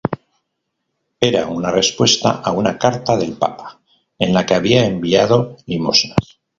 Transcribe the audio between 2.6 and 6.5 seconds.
carta del papa, en la que había enviado limosnas.